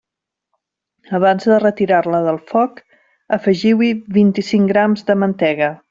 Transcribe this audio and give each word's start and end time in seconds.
Abans 1.17 1.45
de 1.51 1.59
retirar-la 1.65 2.21
del 2.29 2.39
foc, 2.53 2.81
afegiu-hi 3.39 3.91
vint-i-cinc 4.21 4.75
grams 4.75 5.11
de 5.13 5.19
mantega. 5.27 5.71